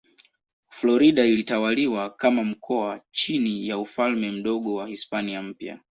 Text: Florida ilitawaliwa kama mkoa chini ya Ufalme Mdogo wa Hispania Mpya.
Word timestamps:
Florida 0.69 1.25
ilitawaliwa 1.25 2.09
kama 2.09 2.43
mkoa 2.43 3.01
chini 3.11 3.67
ya 3.67 3.77
Ufalme 3.79 4.31
Mdogo 4.31 4.75
wa 4.75 4.87
Hispania 4.87 5.41
Mpya. 5.41 5.79